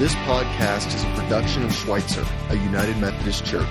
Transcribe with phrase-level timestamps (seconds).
[0.00, 3.68] This podcast is a production of Schweitzer, a United Methodist Church,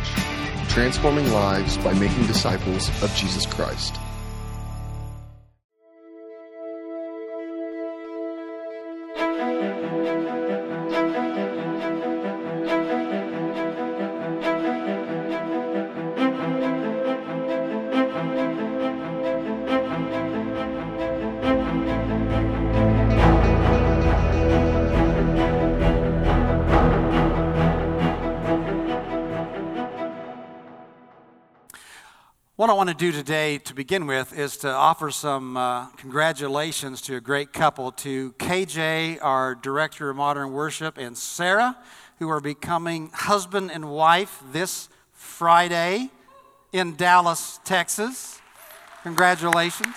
[0.67, 3.98] transforming lives by making disciples of Jesus Christ.
[32.89, 37.53] To do today to begin with is to offer some uh, congratulations to a great
[37.53, 41.77] couple, to KJ, our Director of Modern Worship, and Sarah,
[42.17, 46.09] who are becoming husband and wife this Friday
[46.73, 48.41] in Dallas, Texas.
[49.03, 49.95] Congratulations.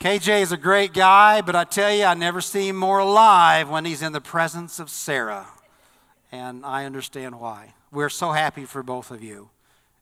[0.00, 3.68] KJ is a great guy, but I tell you, I never see him more alive
[3.68, 5.46] when he's in the presence of Sarah.
[6.32, 7.74] And I understand why.
[7.90, 9.50] We're so happy for both of you.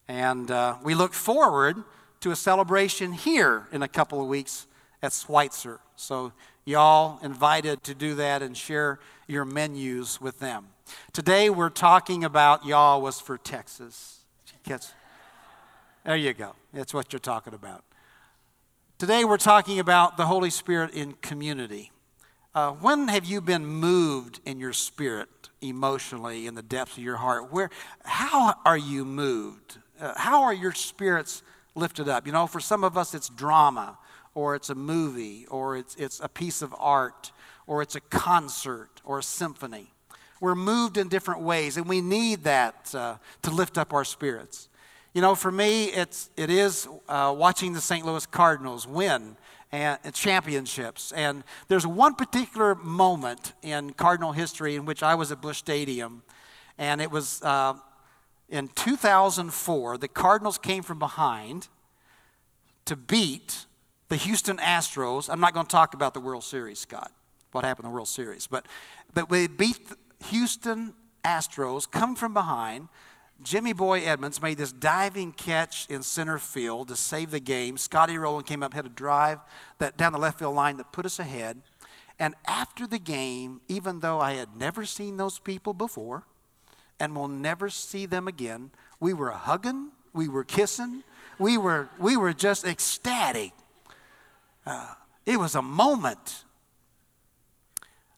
[0.07, 1.83] And uh, we look forward
[2.21, 4.67] to a celebration here in a couple of weeks
[5.03, 5.81] at Schweitzer.
[5.97, 6.33] So,
[6.65, 10.69] y'all invited to do that and share your menus with them.
[11.13, 14.21] Today, we're talking about y'all was for Texas.
[16.05, 16.55] There you go.
[16.73, 17.85] That's what you're talking about.
[18.99, 21.93] Today, we're talking about the Holy Spirit in community.
[22.55, 25.29] Uh, when have you been moved in your spirit,
[25.61, 27.53] emotionally, in the depths of your heart?
[27.53, 27.69] Where,
[28.05, 29.79] how are you moved?
[30.01, 31.43] Uh, how are your spirits
[31.75, 32.27] lifted up?
[32.27, 33.99] You know, for some of us, it's drama,
[34.35, 37.33] or it's a movie, or it's, it's a piece of art,
[37.67, 39.93] or it's a concert, or a symphony.
[40.41, 44.69] We're moved in different ways, and we need that uh, to lift up our spirits.
[45.13, 48.07] You know, for me, it's, it is uh, watching the St.
[48.07, 49.37] Louis Cardinals win
[49.73, 51.13] and, and, championships.
[51.13, 56.23] And there's one particular moment in Cardinal history in which I was at Busch Stadium,
[56.79, 57.75] and it was uh,
[58.49, 59.99] in 2004.
[59.99, 61.69] The Cardinals came from behind
[62.87, 63.67] to beat
[64.09, 65.29] the Houston Astros.
[65.31, 67.13] I'm not going to talk about the World Series, Scott,
[67.53, 68.67] what happened in the World Series, but,
[69.15, 70.95] but we beat the Houston
[71.25, 72.89] Astros, come from behind
[73.43, 77.77] Jimmy Boy Edmonds made this diving catch in center field to save the game.
[77.77, 79.39] Scotty Rolen came up, had a drive
[79.79, 81.61] that down the left field line that put us ahead.
[82.19, 86.25] And after the game, even though I had never seen those people before
[86.99, 91.05] and will never see them again, we were hugging, we were kissing,
[91.39, 93.53] we were, we were just ecstatic.
[94.67, 94.95] Uh,
[95.25, 96.45] it was a moment.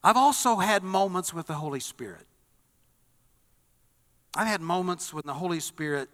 [0.03, 2.27] I've also had moments with the Holy Spirit.
[4.35, 6.09] I've had moments when the Holy Spirit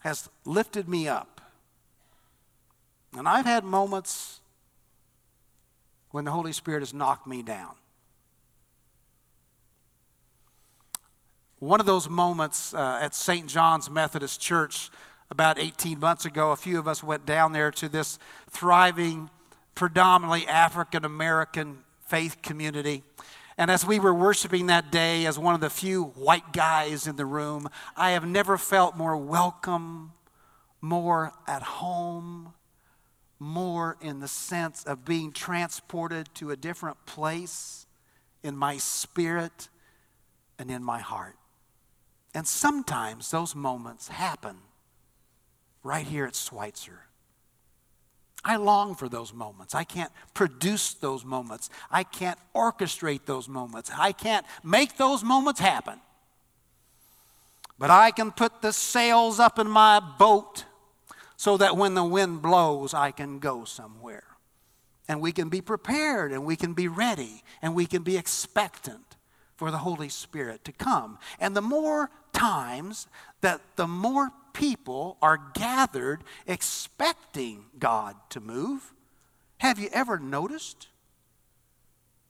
[0.00, 1.40] has lifted me up.
[3.16, 4.40] And I've had moments
[6.10, 7.74] when the Holy Spirit has knocked me down.
[11.58, 13.46] One of those moments uh, at St.
[13.48, 14.90] John's Methodist Church
[15.30, 18.18] about 18 months ago, a few of us went down there to this
[18.50, 19.30] thriving,
[19.74, 23.02] predominantly African American faith community.
[23.58, 27.16] And as we were worshiping that day as one of the few white guys in
[27.16, 30.12] the room, I have never felt more welcome,
[30.82, 32.52] more at home,
[33.38, 37.86] more in the sense of being transported to a different place
[38.42, 39.68] in my spirit
[40.58, 41.36] and in my heart.
[42.34, 44.58] And sometimes those moments happen
[45.82, 47.05] right here at Schweitzer.
[48.44, 49.74] I long for those moments.
[49.74, 51.68] I can't produce those moments.
[51.90, 53.90] I can't orchestrate those moments.
[53.96, 56.00] I can't make those moments happen.
[57.78, 60.64] But I can put the sails up in my boat
[61.36, 64.24] so that when the wind blows, I can go somewhere.
[65.08, 69.05] And we can be prepared and we can be ready and we can be expectant
[69.56, 71.18] for the Holy Spirit to come.
[71.40, 73.06] And the more times
[73.40, 78.94] that the more people are gathered expecting God to move.
[79.58, 80.88] Have you ever noticed?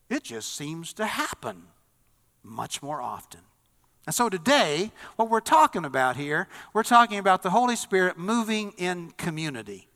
[0.09, 1.65] It just seems to happen
[2.43, 3.41] much more often.
[4.06, 8.73] And so today, what we're talking about here, we're talking about the Holy Spirit moving
[8.77, 9.89] in community.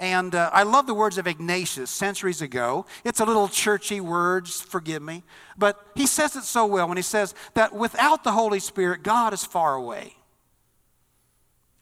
[0.00, 2.86] And uh, I love the words of Ignatius centuries ago.
[3.04, 5.22] It's a little churchy words, forgive me.
[5.58, 9.34] But he says it so well when he says that without the Holy Spirit, God
[9.34, 10.14] is far away.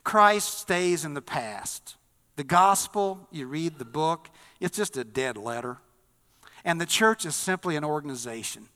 [0.03, 1.95] Christ stays in the past.
[2.35, 5.79] The gospel, you read the book, it's just a dead letter.
[6.65, 8.69] And the church is simply an organization.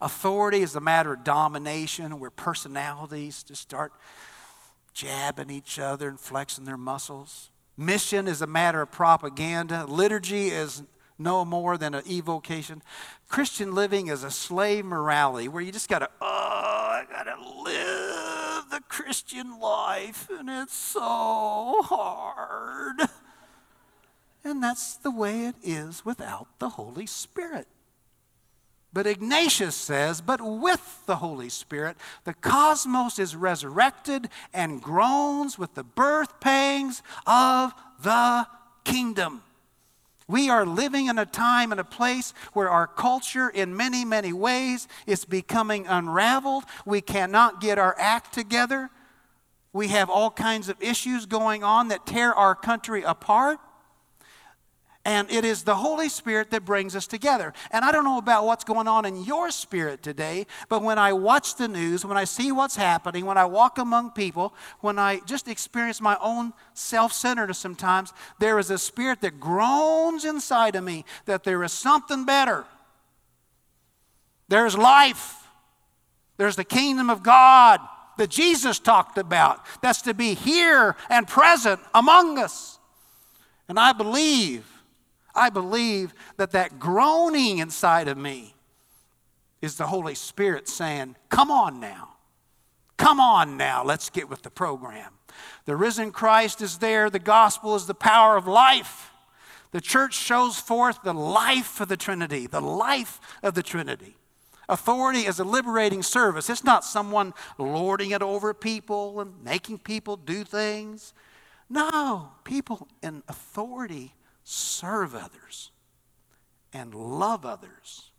[0.00, 3.92] Authority is a matter of domination where personalities just start
[4.94, 7.50] jabbing each other and flexing their muscles.
[7.76, 9.86] Mission is a matter of propaganda.
[9.86, 10.82] Liturgy is
[11.18, 12.82] no more than an evocation.
[13.28, 17.62] Christian living is a slave morality where you just got to, oh, I got to
[17.62, 23.08] live the Christian life, and it's so hard.
[24.42, 27.66] And that's the way it is without the Holy Spirit.
[28.92, 35.74] But Ignatius says, but with the Holy Spirit, the cosmos is resurrected and groans with
[35.74, 37.72] the birth pangs of
[38.02, 38.46] the
[38.82, 39.42] kingdom.
[40.26, 44.32] We are living in a time and a place where our culture, in many, many
[44.32, 46.64] ways, is becoming unraveled.
[46.84, 48.90] We cannot get our act together.
[49.72, 53.58] We have all kinds of issues going on that tear our country apart.
[55.04, 57.54] And it is the Holy Spirit that brings us together.
[57.70, 61.14] And I don't know about what's going on in your spirit today, but when I
[61.14, 65.20] watch the news, when I see what's happening, when I walk among people, when I
[65.24, 70.84] just experience my own self centeredness sometimes, there is a spirit that groans inside of
[70.84, 72.66] me that there is something better.
[74.48, 75.48] There's life,
[76.36, 77.80] there's the kingdom of God
[78.18, 79.64] that Jesus talked about.
[79.80, 82.78] That's to be here and present among us.
[83.66, 84.66] And I believe
[85.34, 88.54] I believe that that groaning inside of me
[89.62, 92.16] is the Holy Spirit saying, Come on now.
[92.96, 93.82] Come on now.
[93.84, 95.12] Let's get with the program.
[95.64, 97.08] The risen Christ is there.
[97.08, 99.10] The gospel is the power of life.
[99.72, 104.16] The church shows forth the life of the Trinity, the life of the Trinity.
[104.68, 106.50] Authority is a liberating service.
[106.50, 111.14] It's not someone lording it over people and making people do things.
[111.68, 114.14] No, people in authority
[114.50, 115.70] serve others
[116.72, 118.10] and love others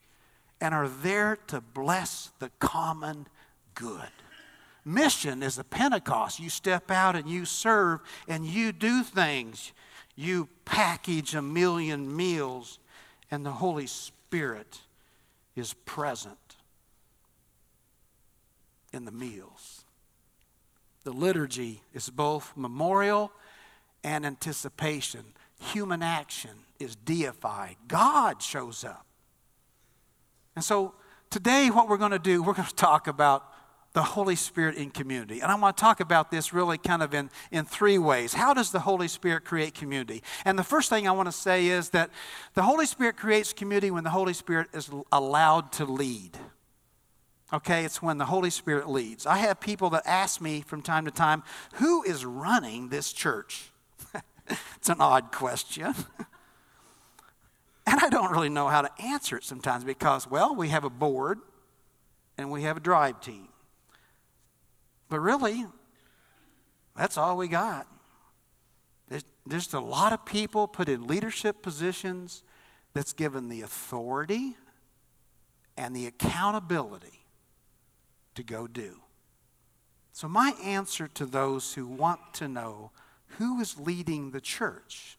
[0.61, 3.27] and are there to bless the common
[3.75, 4.09] good.
[4.85, 6.39] Mission is a Pentecost.
[6.39, 9.73] You step out and you serve and you do things.
[10.15, 12.79] You package a million meals,
[13.29, 14.81] and the Holy Spirit
[15.55, 16.57] is present
[18.93, 19.83] in the meals.
[21.03, 23.31] The liturgy is both memorial
[24.03, 25.23] and anticipation
[25.61, 27.75] human action is deified.
[27.87, 29.05] God shows up.
[30.55, 30.95] And so
[31.29, 33.45] today, what we're going to do, we're going to talk about
[33.93, 35.41] the Holy Spirit in community.
[35.41, 38.33] And I want to talk about this really kind of in, in three ways.
[38.33, 40.23] How does the Holy Spirit create community?
[40.45, 42.09] And the first thing I want to say is that
[42.53, 46.37] the Holy Spirit creates community when the Holy Spirit is allowed to lead.
[47.53, 49.25] Okay, it's when the Holy Spirit leads.
[49.25, 51.43] I have people that ask me from time to time,
[51.73, 53.70] who is running this church?
[54.75, 55.93] it's an odd question.
[57.87, 60.89] and I don't really know how to answer it sometimes because, well, we have a
[60.89, 61.39] board
[62.37, 63.47] and we have a drive team.
[65.09, 65.65] But really,
[66.95, 67.87] that's all we got.
[69.09, 72.43] There's, there's a lot of people put in leadership positions
[72.93, 74.55] that's given the authority
[75.77, 77.25] and the accountability
[78.35, 79.01] to go do.
[80.13, 82.91] So, my answer to those who want to know
[83.37, 85.17] who is leading the church?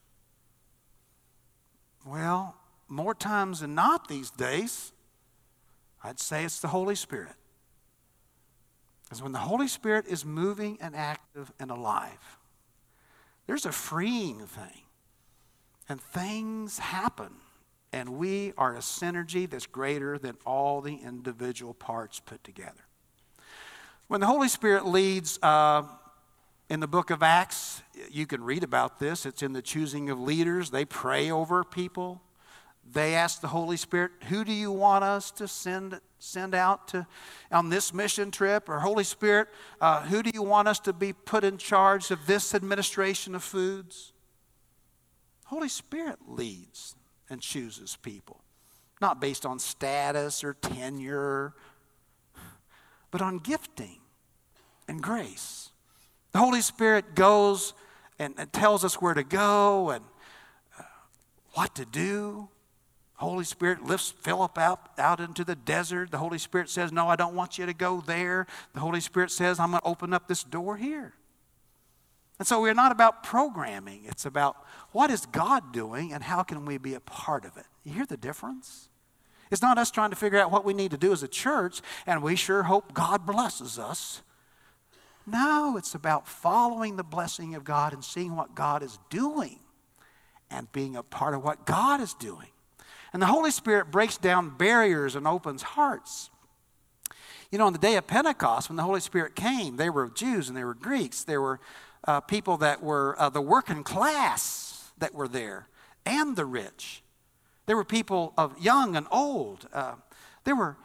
[2.07, 2.57] Well,
[2.89, 4.93] more times than not these days,
[6.03, 7.35] I'd say it's the Holy Spirit.
[9.05, 12.39] Because when the Holy Spirit is moving and active and alive,
[13.47, 14.83] there's a freeing thing.
[15.89, 17.33] And things happen.
[17.93, 22.87] And we are a synergy that's greater than all the individual parts put together.
[24.09, 25.83] When the Holy Spirit leads, uh,
[26.73, 29.27] in the book of Acts, you can read about this.
[29.27, 30.71] It's in the choosing of leaders.
[30.71, 32.23] They pray over people.
[32.91, 37.07] They ask the Holy Spirit, Who do you want us to send, send out to,
[37.51, 38.71] on this mission trip?
[38.71, 39.49] Or, Holy Spirit,
[39.83, 43.43] uh, who do you want us to be put in charge of this administration of
[43.43, 44.15] foods?
[45.45, 46.97] Holy Spirit leads
[47.29, 48.41] and chooses people,
[48.99, 51.53] not based on status or tenure,
[53.11, 53.99] but on gifting
[54.89, 55.72] and grace.
[56.33, 57.75] The Holy Spirit goes
[58.19, 60.05] and, and tells us where to go and
[60.79, 60.83] uh,
[61.53, 62.49] what to do.
[63.17, 66.11] Holy Spirit lifts Philip out, out into the desert.
[66.11, 68.47] The Holy Spirit says, No, I don't want you to go there.
[68.75, 71.15] The Holy Spirit says, I'm going to open up this door here.
[72.39, 74.57] And so we're not about programming, it's about
[74.91, 77.67] what is God doing and how can we be a part of it.
[77.85, 78.89] You hear the difference?
[79.53, 81.83] It's not us trying to figure out what we need to do as a church,
[82.07, 84.23] and we sure hope God blesses us.
[85.27, 89.59] No, it's about following the blessing of God and seeing what God is doing
[90.51, 92.49] and being a part of what God is doing.
[93.13, 96.31] And the Holy Spirit breaks down barriers and opens hearts.
[97.51, 100.49] You know, on the day of Pentecost, when the Holy Spirit came, they were Jews
[100.49, 101.25] and they were Greeks.
[101.25, 101.61] There were
[102.07, 105.69] uh, people that were uh, the working class that were there
[106.07, 107.03] and the rich.
[107.67, 109.69] There were people of young and old.
[109.73, 109.95] Uh,
[110.45, 110.77] there were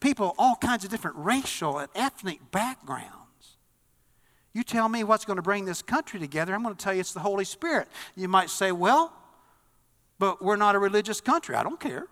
[0.00, 3.23] people all kinds of different racial and ethnic backgrounds.
[4.54, 7.00] You tell me what's going to bring this country together, I'm going to tell you
[7.00, 7.88] it's the Holy Spirit.
[8.16, 9.12] You might say, well,
[10.18, 11.56] but we're not a religious country.
[11.56, 12.06] I don't care.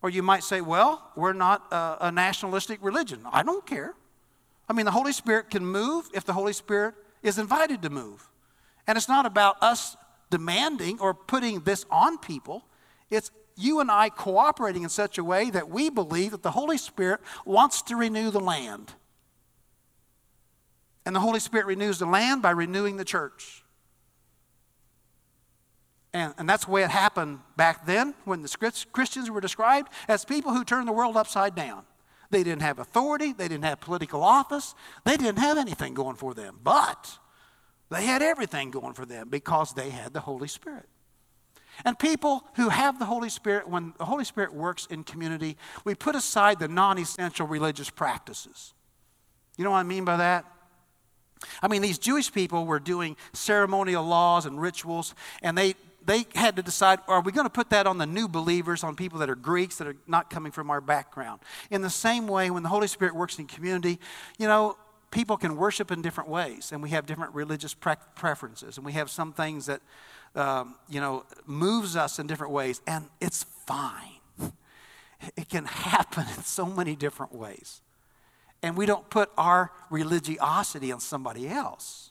[0.00, 3.20] Or you might say, well, we're not a, a nationalistic religion.
[3.30, 3.94] I don't care.
[4.68, 8.28] I mean, the Holy Spirit can move if the Holy Spirit is invited to move.
[8.86, 9.96] And it's not about us
[10.30, 12.64] demanding or putting this on people,
[13.10, 16.78] it's you and I cooperating in such a way that we believe that the Holy
[16.78, 18.92] Spirit wants to renew the land.
[21.08, 23.64] And the Holy Spirit renews the land by renewing the church.
[26.12, 30.26] And, and that's the way it happened back then when the Christians were described as
[30.26, 31.84] people who turned the world upside down.
[32.28, 34.74] They didn't have authority, they didn't have political office,
[35.06, 36.60] they didn't have anything going for them.
[36.62, 37.18] But
[37.88, 40.90] they had everything going for them because they had the Holy Spirit.
[41.86, 45.94] And people who have the Holy Spirit, when the Holy Spirit works in community, we
[45.94, 48.74] put aside the non essential religious practices.
[49.56, 50.44] You know what I mean by that?
[51.62, 56.56] I mean, these Jewish people were doing ceremonial laws and rituals, and they, they had
[56.56, 59.30] to decide are we going to put that on the new believers, on people that
[59.30, 61.40] are Greeks, that are not coming from our background?
[61.70, 63.98] In the same way, when the Holy Spirit works in community,
[64.38, 64.76] you know,
[65.10, 68.92] people can worship in different ways, and we have different religious pre- preferences, and we
[68.92, 69.80] have some things that
[70.34, 74.20] um, you know, moves us in different ways, and it's fine.
[75.36, 77.80] It can happen in so many different ways.
[78.62, 82.10] And we don't put our religiosity on somebody else.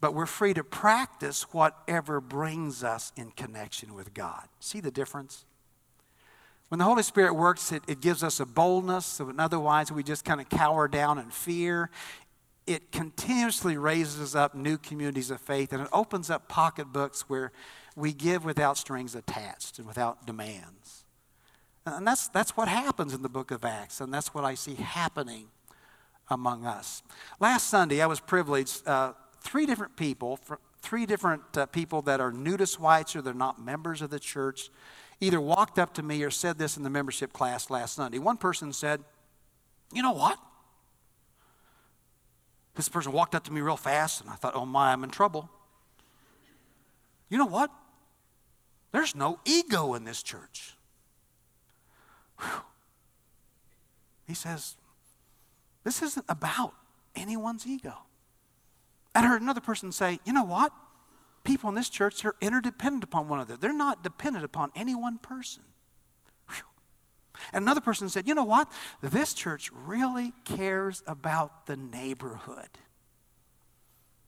[0.00, 4.48] But we're free to practice whatever brings us in connection with God.
[4.60, 5.44] See the difference?
[6.68, 10.24] When the Holy Spirit works, it, it gives us a boldness, so otherwise we just
[10.24, 11.90] kind of cower down in fear
[12.66, 17.52] it continuously raises up new communities of faith and it opens up pocketbooks where
[17.96, 21.01] we give without strings attached and without demands.
[21.84, 24.74] And that's, that's what happens in the book of Acts, and that's what I see
[24.74, 25.48] happening
[26.30, 27.02] among us.
[27.40, 30.38] Last Sunday, I was privileged, uh, three different people,
[30.80, 34.70] three different uh, people that are new to Schweitzer, they're not members of the church,
[35.20, 38.18] either walked up to me or said this in the membership class last Sunday.
[38.18, 39.00] One person said,
[39.92, 40.38] You know what?
[42.74, 45.10] This person walked up to me real fast, and I thought, oh my, I'm in
[45.10, 45.50] trouble.
[47.28, 47.70] You know what?
[48.92, 50.76] There's no ego in this church.
[52.42, 52.62] Whew.
[54.26, 54.76] He says,
[55.84, 56.74] this isn't about
[57.14, 57.94] anyone's ego.
[59.14, 60.72] I heard another person say, you know what?
[61.44, 63.56] People in this church are interdependent upon one another.
[63.56, 65.62] They're not dependent upon any one person.
[67.52, 68.70] And another person said, You know what?
[69.00, 72.68] This church really cares about the neighborhood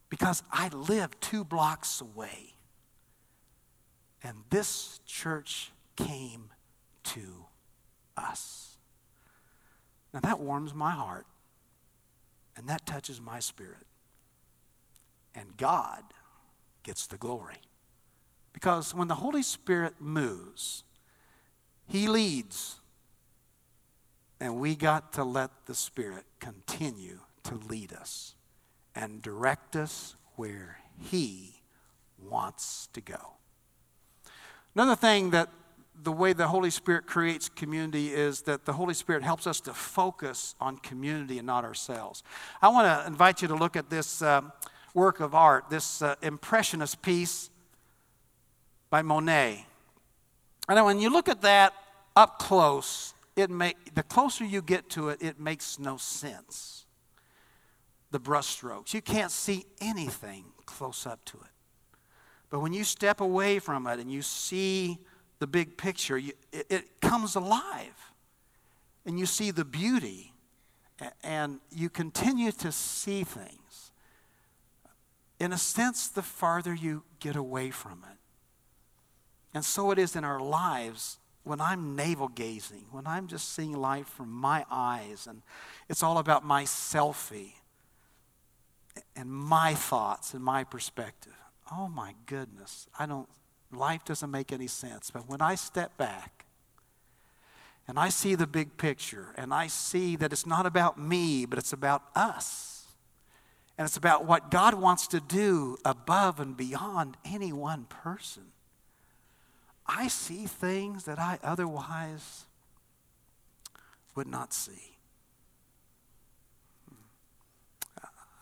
[0.08, 2.54] because I live two blocks away.
[4.22, 6.50] And this church came
[7.04, 7.46] to
[8.16, 8.76] us.
[10.12, 11.26] Now that warms my heart
[12.56, 13.86] and that touches my spirit.
[15.34, 16.02] And God
[16.84, 17.56] gets the glory.
[18.52, 20.84] Because when the Holy Spirit moves,
[21.88, 22.80] He leads
[24.40, 28.34] and we got to let the Spirit continue to lead us
[28.94, 31.62] and direct us where He
[32.18, 33.34] wants to go.
[34.74, 35.48] Another thing that
[36.02, 39.72] the way the Holy Spirit creates community is that the Holy Spirit helps us to
[39.72, 42.22] focus on community and not ourselves.
[42.60, 44.52] I want to invite you to look at this um,
[44.92, 47.50] work of art, this uh, Impressionist piece
[48.90, 49.66] by Monet.
[50.68, 51.74] And when you look at that
[52.16, 56.86] up close, it make, the closer you get to it, it makes no sense.
[58.10, 58.94] The brushstrokes.
[58.94, 61.50] You can't see anything close up to it.
[62.50, 64.98] But when you step away from it and you see
[65.38, 68.12] the big picture, you, it, it comes alive.
[69.06, 70.32] And you see the beauty.
[71.22, 73.90] And you continue to see things.
[75.40, 78.18] In a sense, the farther you get away from it.
[79.52, 83.72] And so it is in our lives when I'm navel gazing, when I'm just seeing
[83.72, 85.42] life from my eyes, and
[85.88, 87.52] it's all about my selfie
[89.14, 91.34] and my thoughts and my perspective.
[91.70, 93.28] Oh my goodness, I don't,
[93.74, 95.10] life doesn't make any sense.
[95.10, 96.46] But when I step back
[97.86, 101.58] and I see the big picture and I see that it's not about me, but
[101.58, 102.86] it's about us,
[103.76, 108.52] and it's about what God wants to do above and beyond any one person
[109.86, 112.44] I see things that I otherwise
[114.14, 114.96] would not see.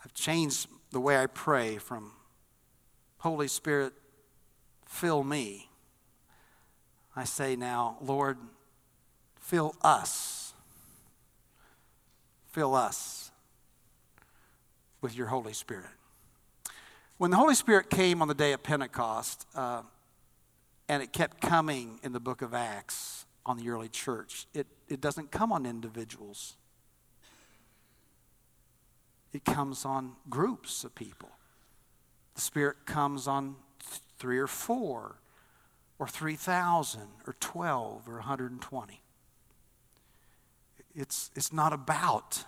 [0.05, 2.12] I've changed the way I pray from
[3.19, 3.93] Holy Spirit,
[4.92, 5.68] fill me.
[7.16, 8.37] I say now, Lord,
[9.40, 10.52] fill us.
[12.52, 13.30] Fill us
[15.00, 15.90] with your Holy Spirit.
[17.16, 19.82] When the Holy Spirit came on the day of Pentecost, uh,
[20.88, 25.00] and it kept coming in the book of Acts on the early church, it, it
[25.00, 26.56] doesn't come on individuals,
[29.32, 31.30] it comes on groups of people.
[32.34, 33.56] The Spirit comes on
[34.23, 35.17] three or four,
[35.99, 39.02] or 3,000, or 12, or 120.
[40.95, 42.45] It's, it's not about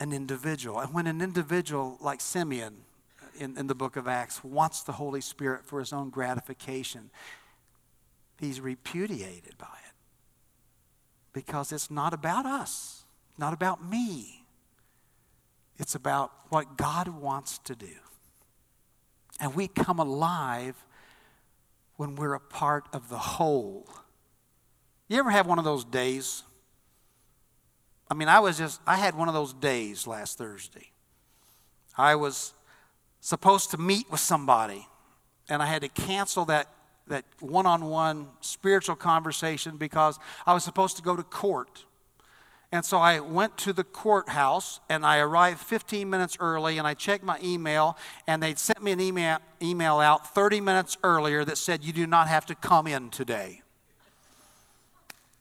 [0.00, 0.80] an individual.
[0.80, 2.76] And when an individual like Simeon
[3.38, 7.10] in, in the book of Acts wants the Holy Spirit for his own gratification,
[8.40, 9.94] he's repudiated by it.
[11.34, 13.04] Because it's not about us,
[13.36, 14.46] not about me.
[15.76, 17.96] It's about what God wants to do.
[19.42, 20.76] And we come alive
[21.96, 23.88] when we're a part of the whole.
[25.08, 26.44] You ever have one of those days?
[28.08, 30.92] I mean, I was just, I had one of those days last Thursday.
[31.98, 32.54] I was
[33.20, 34.86] supposed to meet with somebody,
[35.48, 36.68] and I had to cancel that,
[37.08, 41.84] that one on one spiritual conversation because I was supposed to go to court.
[42.72, 46.94] And so I went to the courthouse and I arrived 15 minutes early and I
[46.94, 51.58] checked my email and they'd sent me an email, email out 30 minutes earlier that
[51.58, 53.60] said, You do not have to come in today.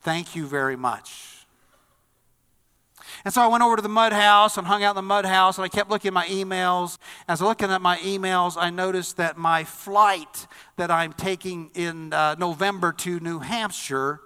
[0.02, 1.46] Thank you very much.
[3.24, 5.26] And so I went over to the mud house and hung out in the mud
[5.26, 6.98] house, and I kept looking at my emails.
[7.28, 10.48] As I was looking at my emails, I noticed that my flight
[10.78, 14.22] that I'm taking in uh, November to New Hampshire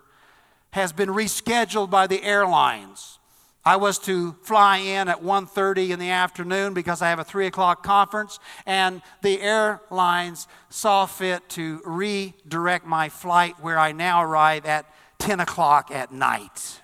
[0.75, 3.17] has been rescheduled by the airlines.
[3.63, 7.47] I was to fly in at 1.30 in the afternoon because I have a 3
[7.47, 14.65] o'clock conference, and the airlines saw fit to redirect my flight where I now arrive
[14.65, 14.85] at
[15.19, 16.81] 10 o'clock at night.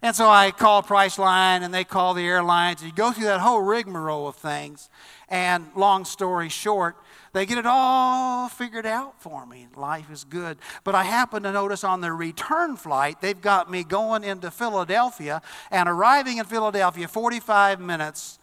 [0.00, 2.80] And so I call Priceline and they call the airlines.
[2.84, 4.88] You go through that whole rigmarole of things.
[5.28, 6.96] And long story short,
[7.32, 9.68] they get it all figured out for me.
[9.74, 10.58] Life is good.
[10.84, 15.42] But I happen to notice on their return flight, they've got me going into Philadelphia
[15.70, 18.38] and arriving in Philadelphia 45 minutes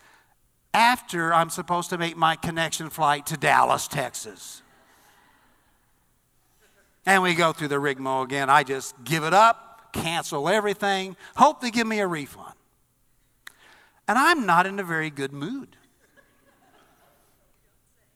[0.74, 4.62] after I'm supposed to make my connection flight to Dallas, Texas.
[7.06, 8.50] And we go through the rigmarole again.
[8.50, 12.54] I just give it up cancel everything, hope they give me a refund.
[14.08, 15.78] And I'm not in a very good mood.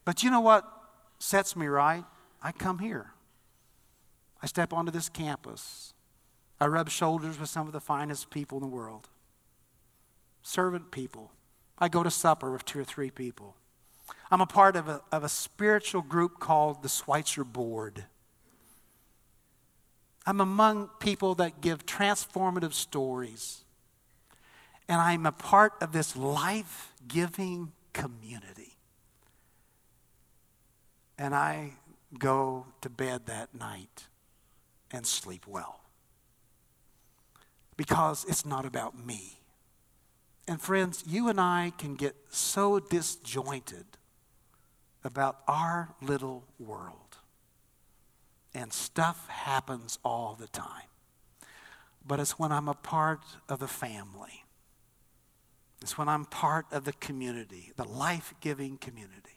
[0.06, 0.64] But you know what
[1.18, 2.04] sets me right?
[2.40, 3.10] I come here.
[4.40, 5.92] I step onto this campus.
[6.60, 9.08] I rub shoulders with some of the finest people in the world.
[10.42, 11.32] Servant people.
[11.78, 13.56] I go to supper with two or three people.
[14.30, 18.04] I'm a part of a, of a spiritual group called the Schweitzer Board.
[20.24, 23.64] I'm among people that give transformative stories.
[24.88, 28.65] And I'm a part of this life giving community.
[31.18, 31.72] And I
[32.18, 34.06] go to bed that night
[34.90, 35.80] and sleep well.
[37.76, 39.40] Because it's not about me.
[40.48, 43.84] And friends, you and I can get so disjointed
[45.04, 47.06] about our little world
[48.56, 50.88] and stuff happens all the time.
[52.06, 54.44] But it's when I'm a part of the family,
[55.82, 59.35] it's when I'm part of the community, the life giving community,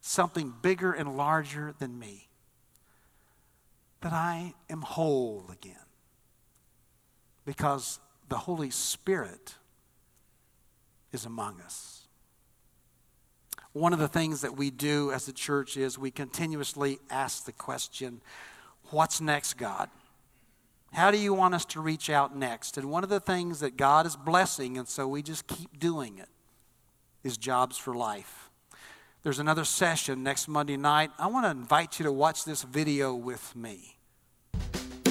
[0.00, 2.28] something bigger and larger than me,
[4.00, 5.76] that I am whole again.
[7.44, 9.54] Because the Holy Spirit
[11.12, 12.06] is among us.
[13.72, 17.52] One of the things that we do as a church is we continuously ask the
[17.52, 18.20] question,
[18.90, 19.88] What's next, God?
[20.92, 22.76] How do you want us to reach out next?
[22.76, 26.18] And one of the things that God is blessing, and so we just keep doing
[26.18, 26.28] it,
[27.22, 28.49] is Jobs for Life.
[29.22, 31.10] There's another session next Monday night.
[31.18, 33.98] I want to invite you to watch this video with me.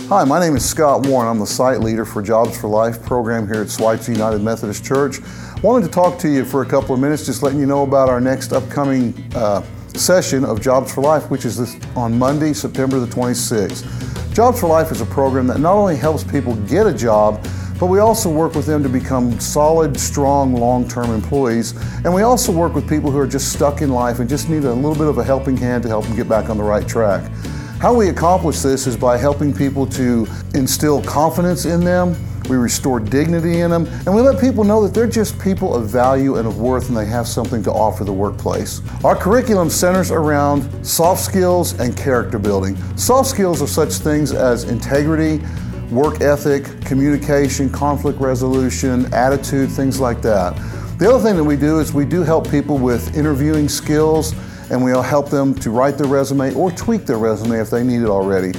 [0.08, 1.30] Hi, my name is Scott Warren.
[1.30, 5.20] I'm the site leader for Jobs for Life program here at Schweitzer United Methodist Church.
[5.62, 8.10] Wanted to talk to you for a couple of minutes, just letting you know about
[8.10, 13.00] our next upcoming uh, session of Jobs for Life, which is this, on Monday, September
[13.00, 14.34] the 26th.
[14.34, 17.46] Jobs for Life is a program that not only helps people get a job,
[17.80, 21.74] but we also work with them to become solid, strong, long term employees.
[22.04, 24.66] And we also work with people who are just stuck in life and just need
[24.66, 26.88] a little bit of a helping hand to help them get back on the right
[26.88, 27.32] track.
[27.80, 32.16] How we accomplish this is by helping people to instill confidence in them
[32.50, 35.88] we restore dignity in them, and we let people know that they're just people of
[35.88, 38.82] value and of worth and they have something to offer the workplace.
[39.04, 42.76] Our curriculum centers around soft skills and character building.
[42.98, 45.46] Soft skills are such things as integrity,
[45.92, 50.56] work ethic, communication, conflict resolution, attitude, things like that.
[51.00, 54.34] The other thing that we do is we do help people with interviewing skills
[54.70, 58.02] and we'll help them to write their resume or tweak their resume if they need
[58.02, 58.52] it already.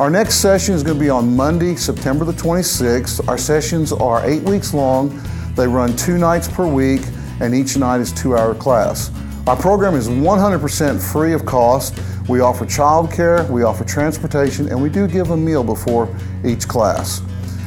[0.00, 3.28] Our next session is going to be on Monday, September the 26th.
[3.28, 5.22] Our sessions are eight weeks long.
[5.54, 7.02] They run two nights per week,
[7.40, 9.12] and each night is two hour class.
[9.46, 11.94] Our program is 100% free of cost.
[12.28, 17.20] We offer childcare, we offer transportation, and we do give a meal before each class.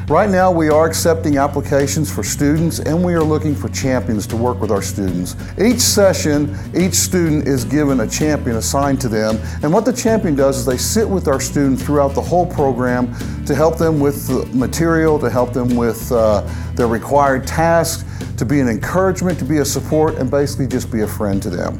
[0.08, 4.38] Right now, we are accepting applications for students and we are looking for champions to
[4.38, 5.36] work with our students.
[5.60, 10.36] Each session, each student is given a champion assigned to them, and what the champion
[10.36, 13.16] does is they sit with our student throughout the whole program
[13.46, 16.42] to help them with the material, to help them with uh,
[16.76, 18.06] their required tasks,
[18.38, 21.50] to be an encouragement, to be a support, and basically just be a friend to
[21.50, 21.80] them.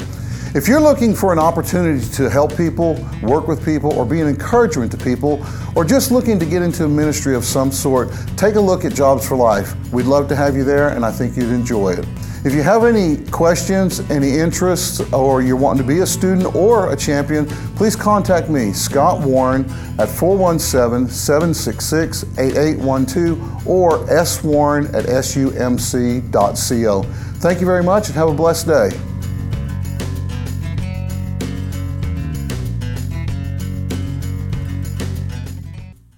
[0.56, 4.30] If you're looking for an opportunity to help people, work with people, or be an
[4.30, 8.56] encouragement to people, or just looking to get into a ministry of some sort, take
[8.56, 9.76] a look at Jobs for Life.
[9.92, 12.08] We'd love to have you there, and I think you'd enjoy it.
[12.46, 16.94] If you have any questions, any interests, or you're wanting to be a student or
[16.94, 27.04] a champion, please contact me, Scott Warren, at 417 766 8812 or swarren at sumc.co.
[27.42, 28.92] Thank you very much and have a blessed day.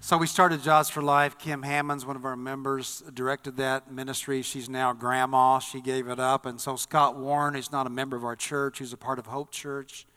[0.08, 1.38] So we started Jobs for Life.
[1.38, 4.42] Kim Hammonds, one of our members, directed that ministry.
[4.42, 5.60] She's now grandma.
[5.60, 6.46] She gave it up.
[6.46, 9.26] And so Scott Warren, who's not a member of our church, who's a part of
[9.26, 10.08] Hope Church.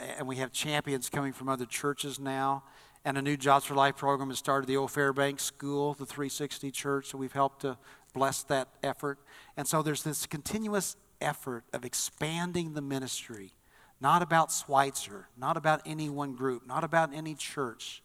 [0.00, 2.64] And we have champions coming from other churches now.
[3.04, 6.72] And a new Jobs for Life program has started the Old Fairbanks School, the 360
[6.72, 7.06] Church.
[7.06, 7.78] So we've helped to
[8.12, 9.20] bless that effort.
[9.56, 13.52] And so there's this continuous effort of expanding the ministry,
[14.00, 18.02] not about Schweitzer, not about any one group, not about any church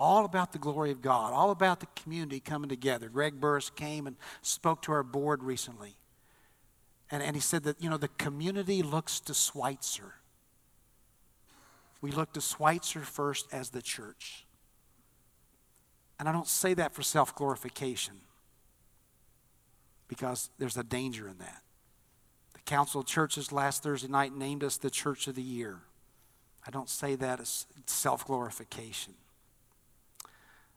[0.00, 3.10] all about the glory of God, all about the community coming together.
[3.10, 5.94] Greg Burris came and spoke to our board recently.
[7.10, 10.14] And, and he said that, you know, the community looks to Schweitzer.
[12.00, 14.46] We look to Schweitzer first as the church.
[16.18, 18.14] And I don't say that for self glorification
[20.08, 21.62] because there's a danger in that.
[22.54, 25.80] The Council of Churches last Thursday night named us the Church of the Year.
[26.66, 29.14] I don't say that as self glorification.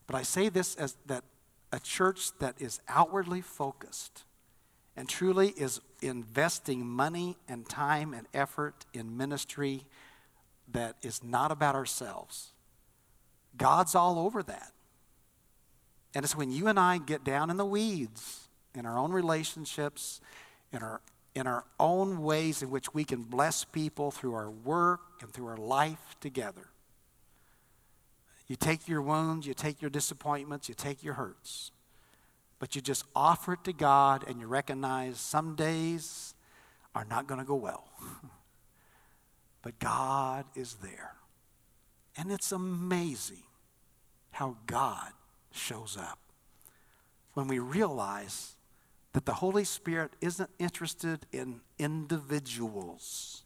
[0.07, 1.23] But I say this as that
[1.71, 4.23] a church that is outwardly focused
[4.95, 9.85] and truly is investing money and time and effort in ministry
[10.71, 12.53] that is not about ourselves.
[13.57, 14.71] God's all over that.
[16.13, 20.21] And it's when you and I get down in the weeds in our own relationships,
[20.71, 21.01] in our,
[21.33, 25.47] in our own ways in which we can bless people through our work and through
[25.47, 26.72] our life together
[28.47, 31.71] you take your wounds, you take your disappointments, you take your hurts,
[32.59, 36.33] but you just offer it to God and you recognize some days
[36.95, 37.87] are not going to go well.
[39.61, 41.15] but God is there.
[42.17, 43.43] And it's amazing
[44.31, 45.11] how God
[45.51, 46.19] shows up
[47.33, 48.55] when we realize
[49.13, 53.42] that the Holy Spirit isn't interested in individuals.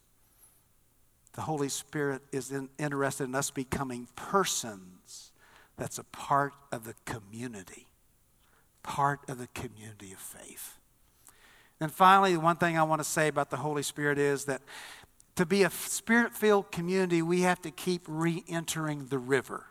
[1.32, 5.32] The Holy Spirit is in, interested in us becoming persons
[5.76, 7.86] that's a part of the community,
[8.82, 10.78] part of the community of faith.
[11.80, 14.62] And finally, the one thing I want to say about the Holy Spirit is that
[15.36, 19.66] to be a spirit filled community, we have to keep re entering the river.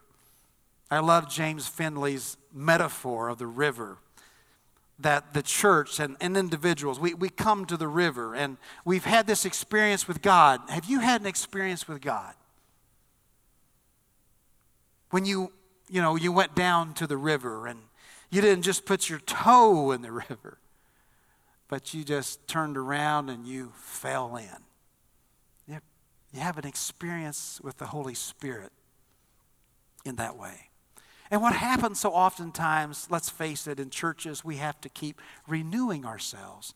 [0.89, 3.97] I love James Finley's metaphor of the river
[4.99, 9.27] that the church and, and individuals, we, we come to the river and we've had
[9.27, 10.61] this experience with God.
[10.69, 12.33] Have you had an experience with God?
[15.11, 15.51] When you,
[15.87, 17.79] you know, you went down to the river and
[18.29, 20.57] you didn't just put your toe in the river,
[21.67, 24.63] but you just turned around and you fell in.
[25.67, 25.79] You,
[26.33, 28.71] you have an experience with the Holy Spirit
[30.05, 30.66] in that way.
[31.29, 36.05] And what happens so oftentimes, let's face it, in churches, we have to keep renewing
[36.05, 36.73] ourselves.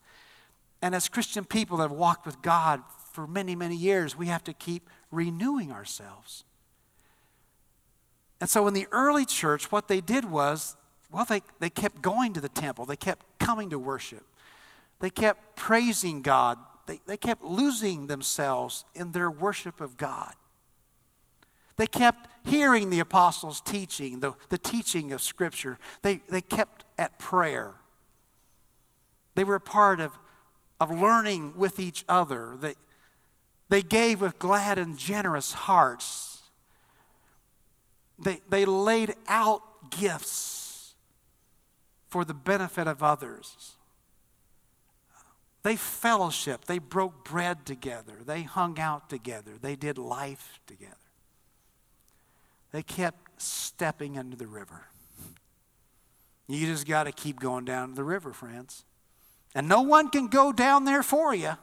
[0.81, 2.81] And as Christian people that have walked with God
[3.13, 6.43] for many, many years, we have to keep renewing ourselves.
[8.41, 10.75] And so in the early church, what they did was,
[11.11, 14.23] well, they, they kept going to the temple, they kept coming to worship,
[14.99, 20.33] they kept praising God, they, they kept losing themselves in their worship of God.
[21.77, 25.77] They kept hearing the apostles' teaching, the, the teaching of Scripture.
[26.01, 27.73] They, they kept at prayer.
[29.35, 30.11] They were a part of,
[30.79, 32.57] of learning with each other.
[32.59, 32.75] They,
[33.69, 36.41] they gave with glad and generous hearts.
[38.19, 40.93] They, they laid out gifts
[42.07, 43.77] for the benefit of others.
[45.63, 46.65] They fellowshiped.
[46.65, 48.17] They broke bread together.
[48.25, 49.51] They hung out together.
[49.59, 50.95] They did life together.
[52.71, 54.85] They kept stepping into the river.
[56.47, 58.83] You just got to keep going down to the river, friends.
[59.55, 61.53] And no one can go down there for you.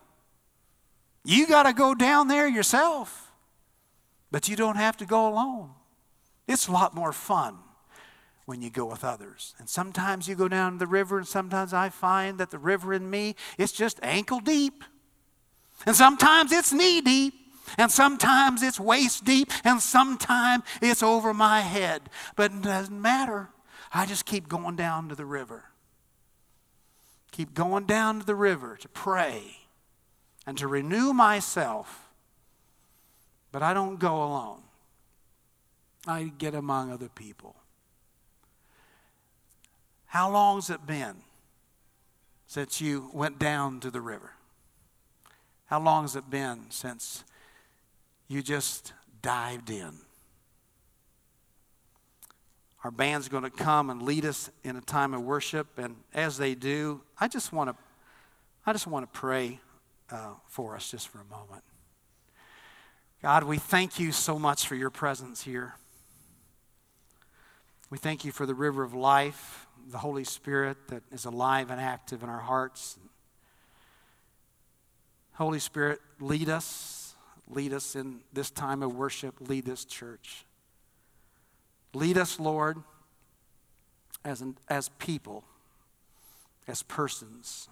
[1.25, 3.33] You got to go down there yourself.
[4.31, 5.71] But you don't have to go alone.
[6.47, 7.59] It's a lot more fun
[8.47, 9.55] when you go with others.
[9.59, 12.95] And sometimes you go down to the river, and sometimes I find that the river
[12.95, 14.85] in me, it's just ankle deep.
[15.85, 17.35] And sometimes it's knee deep.
[17.77, 22.03] And sometimes it's waist deep, and sometimes it's over my head.
[22.37, 23.51] But it doesn't matter.
[23.93, 25.65] I just keep going down to the river.
[27.31, 29.59] Keep going down to the river to pray
[30.47, 32.09] and to renew myself.
[33.53, 34.63] But I don't go alone,
[36.07, 37.57] I get among other people.
[40.07, 41.17] How long's it been
[42.47, 44.33] since you went down to the river?
[45.67, 47.25] How long has it been since
[48.29, 49.93] you just dived in.
[52.85, 56.39] Our band's going to come and lead us in a time of worship, and as
[56.39, 57.77] they do, I just want to,
[58.65, 59.59] I just want to pray
[60.11, 61.65] uh, for us just for a moment.
[63.21, 65.75] God, we thank you so much for your presence here.
[67.91, 71.81] We thank you for the river of life, the Holy Spirit that is alive and
[71.81, 72.97] active in our hearts.
[75.33, 76.98] Holy Spirit, lead us
[77.49, 79.37] Lead us in this time of worship.
[79.41, 80.45] Lead this church.
[81.95, 82.83] Lead us, Lord,
[84.25, 85.45] as, an, as people,
[86.67, 87.69] as persons.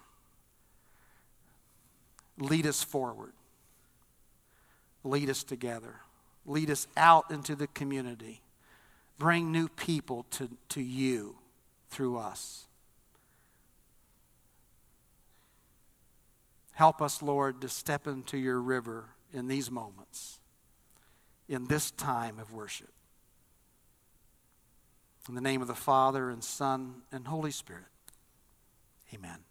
[2.39, 3.33] Lead us forward.
[5.03, 5.95] Lead us together.
[6.45, 8.41] Lead us out into the community.
[9.19, 11.35] Bring new people to, to you
[11.89, 12.65] through us.
[16.73, 19.05] Help us, Lord, to step into your river
[19.37, 20.39] in these moments,
[21.47, 22.91] in this time of worship.
[25.29, 27.83] In the name of the Father, and Son, and Holy Spirit,
[29.13, 29.46] amen.